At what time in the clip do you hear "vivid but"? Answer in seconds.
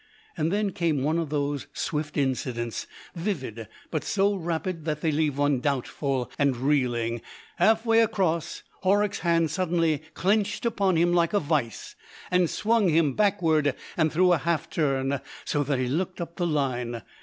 3.13-4.03